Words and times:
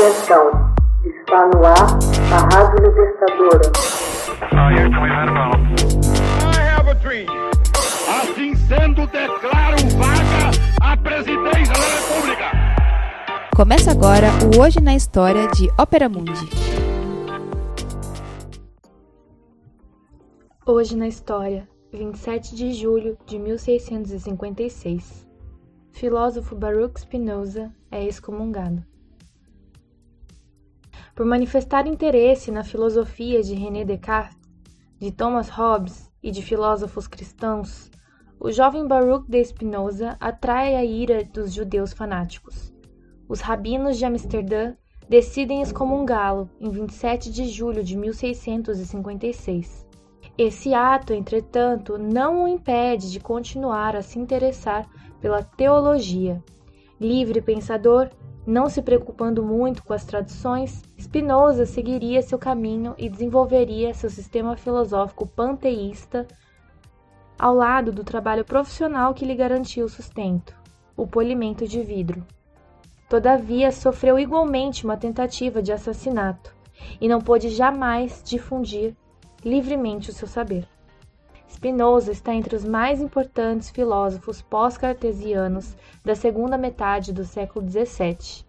Atenção, 0.00 0.50
está 1.04 1.46
no 1.48 1.62
ar 1.62 1.98
a 2.32 2.56
Rádio 2.56 2.88
Libertadora. 2.88 3.70
Assim 8.08 8.54
sendo, 8.54 9.06
declaro 9.08 9.76
vaga 9.98 10.50
a 10.80 10.96
presidência 10.96 11.74
da 11.74 11.84
República. 11.98 12.44
Começa 13.54 13.90
agora 13.90 14.28
o 14.56 14.62
Hoje 14.62 14.80
na 14.80 14.94
História 14.94 15.46
de 15.48 15.68
Ópera 15.78 16.08
Mundi. 16.08 16.48
Hoje 20.64 20.96
na 20.96 21.08
História, 21.08 21.68
27 21.92 22.56
de 22.56 22.72
julho 22.72 23.18
de 23.26 23.38
1656. 23.38 25.28
Filósofo 25.90 26.56
Baruch 26.56 26.98
Spinoza 27.00 27.70
é 27.90 28.02
excomungado. 28.06 28.82
Por 31.14 31.26
manifestar 31.26 31.86
interesse 31.86 32.50
na 32.50 32.64
filosofia 32.64 33.42
de 33.42 33.54
René 33.54 33.84
Descartes, 33.84 34.38
de 34.98 35.10
Thomas 35.10 35.48
Hobbes 35.48 36.10
e 36.22 36.30
de 36.30 36.42
filósofos 36.42 37.06
cristãos, 37.06 37.90
o 38.38 38.50
jovem 38.50 38.86
Baruch 38.86 39.30
de 39.30 39.44
Spinoza 39.44 40.16
atrai 40.18 40.74
a 40.74 40.84
ira 40.84 41.24
dos 41.24 41.52
judeus 41.52 41.92
fanáticos. 41.92 42.72
Os 43.28 43.40
rabinos 43.40 43.98
de 43.98 44.04
Amsterdã 44.04 44.74
decidem 45.08 45.60
excomungá-lo 45.60 46.48
em 46.58 46.70
27 46.70 47.30
de 47.30 47.48
julho 47.48 47.82
de 47.82 47.96
1656. 47.96 49.86
Esse 50.38 50.72
ato, 50.72 51.12
entretanto, 51.12 51.98
não 51.98 52.44
o 52.44 52.48
impede 52.48 53.10
de 53.10 53.20
continuar 53.20 53.94
a 53.94 54.02
se 54.02 54.18
interessar 54.18 54.88
pela 55.20 55.42
teologia. 55.42 56.42
Livre 56.98 57.42
pensador, 57.42 58.08
não 58.46 58.68
se 58.68 58.80
preocupando 58.80 59.42
muito 59.42 59.82
com 59.82 59.92
as 59.92 60.04
tradições, 60.04 60.82
Spinoza 60.98 61.66
seguiria 61.66 62.22
seu 62.22 62.38
caminho 62.38 62.94
e 62.96 63.08
desenvolveria 63.08 63.92
seu 63.94 64.08
sistema 64.08 64.56
filosófico 64.56 65.26
panteísta 65.26 66.26
ao 67.38 67.54
lado 67.54 67.90
do 67.90 68.04
trabalho 68.04 68.44
profissional 68.44 69.14
que 69.14 69.24
lhe 69.24 69.34
garantiu 69.34 69.86
o 69.86 69.88
sustento, 69.88 70.54
o 70.96 71.06
polimento 71.06 71.66
de 71.66 71.82
vidro. 71.82 72.24
Todavia, 73.08 73.72
sofreu 73.72 74.18
igualmente 74.18 74.84
uma 74.84 74.96
tentativa 74.96 75.62
de 75.62 75.72
assassinato 75.72 76.54
e 77.00 77.08
não 77.08 77.20
pôde 77.20 77.48
jamais 77.48 78.22
difundir 78.24 78.94
livremente 79.44 80.10
o 80.10 80.12
seu 80.12 80.28
saber. 80.28 80.68
Spinoza 81.60 82.10
está 82.10 82.34
entre 82.34 82.56
os 82.56 82.64
mais 82.64 83.02
importantes 83.02 83.68
filósofos 83.68 84.40
pós-cartesianos 84.40 85.76
da 86.02 86.14
segunda 86.14 86.56
metade 86.56 87.12
do 87.12 87.22
século 87.22 87.68
XVII. 87.68 88.46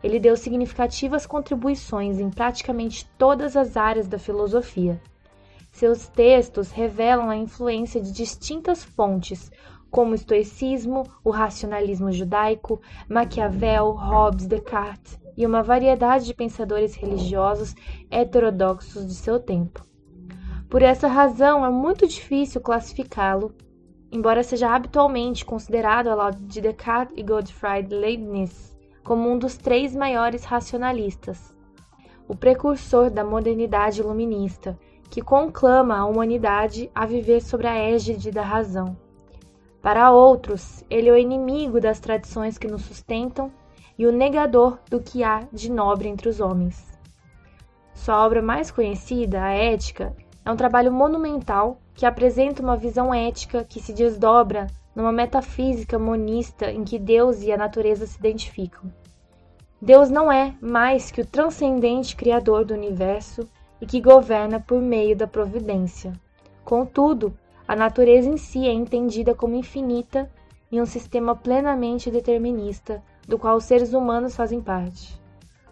Ele 0.00 0.20
deu 0.20 0.36
significativas 0.36 1.26
contribuições 1.26 2.20
em 2.20 2.30
praticamente 2.30 3.10
todas 3.18 3.56
as 3.56 3.76
áreas 3.76 4.06
da 4.06 4.20
filosofia. 4.20 5.02
Seus 5.72 6.06
textos 6.06 6.70
revelam 6.70 7.28
a 7.28 7.36
influência 7.36 8.00
de 8.00 8.12
distintas 8.12 8.84
fontes, 8.84 9.50
como 9.90 10.12
o 10.12 10.14
estoicismo, 10.14 11.02
o 11.24 11.30
racionalismo 11.30 12.12
judaico, 12.12 12.80
Maquiavel, 13.08 13.90
Hobbes, 13.90 14.46
Descartes 14.46 15.18
e 15.36 15.44
uma 15.44 15.64
variedade 15.64 16.24
de 16.24 16.34
pensadores 16.34 16.94
religiosos 16.94 17.74
heterodoxos 18.08 19.04
de 19.04 19.14
seu 19.14 19.40
tempo. 19.40 19.84
Por 20.74 20.82
essa 20.82 21.06
razão, 21.06 21.64
é 21.64 21.70
muito 21.70 22.04
difícil 22.04 22.60
classificá-lo, 22.60 23.54
embora 24.10 24.42
seja 24.42 24.74
habitualmente 24.74 25.44
considerado 25.44 26.08
ao 26.08 26.16
lado 26.16 26.42
de 26.48 26.60
Descartes 26.60 27.16
e 27.16 27.22
Gottfried 27.22 27.94
Leibniz 27.94 28.76
como 29.04 29.30
um 29.30 29.38
dos 29.38 29.56
três 29.56 29.94
maiores 29.94 30.42
racionalistas, 30.42 31.54
o 32.26 32.34
precursor 32.34 33.08
da 33.08 33.22
modernidade 33.22 34.00
iluminista, 34.00 34.76
que 35.08 35.22
conclama 35.22 35.96
a 35.96 36.06
humanidade 36.06 36.90
a 36.92 37.06
viver 37.06 37.40
sob 37.40 37.64
a 37.64 37.76
égide 37.76 38.32
da 38.32 38.42
razão. 38.42 38.96
Para 39.80 40.10
outros, 40.10 40.82
ele 40.90 41.08
é 41.08 41.12
o 41.12 41.16
inimigo 41.16 41.80
das 41.80 42.00
tradições 42.00 42.58
que 42.58 42.66
nos 42.66 42.82
sustentam 42.82 43.52
e 43.96 44.08
o 44.08 44.10
negador 44.10 44.80
do 44.90 45.00
que 45.00 45.22
há 45.22 45.46
de 45.52 45.70
nobre 45.70 46.08
entre 46.08 46.28
os 46.28 46.40
homens. 46.40 46.98
Sua 47.94 48.26
obra 48.26 48.42
mais 48.42 48.72
conhecida, 48.72 49.40
a 49.40 49.52
Ética, 49.52 50.16
é 50.44 50.50
um 50.50 50.56
trabalho 50.56 50.92
monumental 50.92 51.78
que 51.94 52.04
apresenta 52.04 52.62
uma 52.62 52.76
visão 52.76 53.14
ética 53.14 53.64
que 53.64 53.80
se 53.80 53.92
desdobra 53.92 54.66
numa 54.94 55.10
metafísica 55.10 55.98
monista 55.98 56.70
em 56.70 56.84
que 56.84 56.98
Deus 56.98 57.42
e 57.42 57.50
a 57.50 57.56
natureza 57.56 58.06
se 58.06 58.18
identificam. 58.18 58.92
Deus 59.80 60.10
não 60.10 60.30
é 60.30 60.54
mais 60.60 61.10
que 61.10 61.20
o 61.20 61.26
transcendente 61.26 62.16
Criador 62.16 62.64
do 62.64 62.74
universo 62.74 63.48
e 63.80 63.86
que 63.86 64.00
governa 64.00 64.60
por 64.60 64.80
meio 64.80 65.16
da 65.16 65.26
providência. 65.26 66.12
Contudo, 66.64 67.36
a 67.66 67.74
natureza 67.74 68.28
em 68.28 68.36
si 68.36 68.66
é 68.66 68.72
entendida 68.72 69.34
como 69.34 69.56
infinita 69.56 70.30
em 70.70 70.80
um 70.80 70.86
sistema 70.86 71.34
plenamente 71.34 72.10
determinista, 72.10 73.02
do 73.26 73.38
qual 73.38 73.56
os 73.56 73.64
seres 73.64 73.92
humanos 73.92 74.36
fazem 74.36 74.60
parte. 74.60 75.20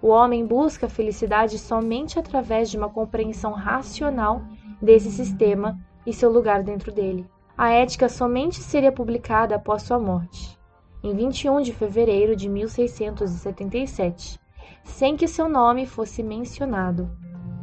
O 0.00 0.08
homem 0.08 0.46
busca 0.46 0.86
a 0.86 0.90
felicidade 0.90 1.58
somente 1.58 2.18
através 2.18 2.70
de 2.70 2.76
uma 2.76 2.88
compreensão 2.88 3.52
racional 3.52 4.42
desse 4.80 5.10
sistema 5.10 5.78
e 6.06 6.12
seu 6.12 6.30
lugar 6.30 6.62
dentro 6.62 6.92
dele. 6.92 7.26
A 7.56 7.70
ética 7.70 8.08
somente 8.08 8.60
seria 8.60 8.92
publicada 8.92 9.56
após 9.56 9.82
sua 9.82 9.98
morte, 9.98 10.58
em 11.02 11.14
21 11.14 11.62
de 11.62 11.72
fevereiro 11.72 12.36
de 12.36 12.48
1677, 12.48 14.38
sem 14.84 15.16
que 15.16 15.26
seu 15.26 15.48
nome 15.48 15.86
fosse 15.86 16.22
mencionado. 16.22 17.10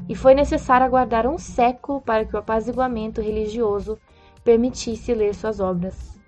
E 0.09 0.16
foi 0.16 0.34
necessário 0.34 0.85
aguardar 0.85 1.28
um 1.28 1.38
século 1.38 2.01
para 2.01 2.25
que 2.25 2.35
o 2.35 2.40
apaziguamento 2.40 3.22
religioso 3.22 3.97
permitisse 4.44 5.13
ler 5.13 5.34
suas 5.34 5.59
obras. 5.59 6.19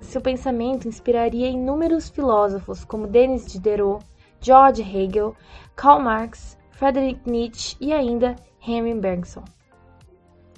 Seu 0.00 0.20
pensamento 0.20 0.88
inspiraria 0.88 1.48
inúmeros 1.48 2.08
filósofos 2.08 2.84
como 2.84 3.06
Denis 3.06 3.46
Diderot, 3.46 4.04
George 4.40 4.82
Hegel, 4.82 5.34
Karl 5.76 6.00
Marx, 6.00 6.56
Friedrich 6.70 7.20
Nietzsche 7.26 7.76
e 7.80 7.92
ainda 7.92 8.36
Henry 8.60 8.94
Bergson. 8.94 9.44